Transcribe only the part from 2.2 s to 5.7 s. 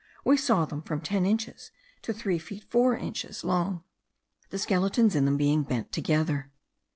feet four inches long, the skeletons in them being